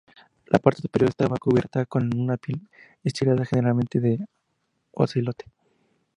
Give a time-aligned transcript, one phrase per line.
[0.47, 2.67] La parte superior estaba cubierta con una piel
[3.03, 4.25] estirada, generalmente de
[4.93, 5.45] ocelote.